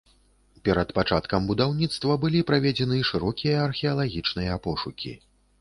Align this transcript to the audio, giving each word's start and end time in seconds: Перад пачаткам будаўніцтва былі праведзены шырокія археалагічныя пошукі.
Перад 0.67 0.93
пачаткам 0.99 1.41
будаўніцтва 1.51 2.15
былі 2.23 2.41
праведзены 2.53 2.97
шырокія 3.11 3.57
археалагічныя 3.69 4.57
пошукі. 4.65 5.17